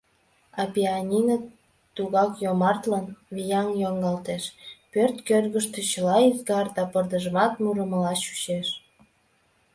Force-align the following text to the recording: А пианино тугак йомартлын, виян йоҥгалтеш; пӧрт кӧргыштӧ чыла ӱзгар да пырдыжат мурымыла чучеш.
А 0.59 0.61
пианино 0.73 1.35
тугак 1.95 2.31
йомартлын, 2.43 3.05
виян 3.35 3.67
йоҥгалтеш; 3.81 4.43
пӧрт 4.91 5.17
кӧргыштӧ 5.27 5.79
чыла 5.89 6.17
ӱзгар 6.29 6.67
да 6.75 6.83
пырдыжат 6.91 7.53
мурымыла 7.61 8.13
чучеш. 8.23 8.67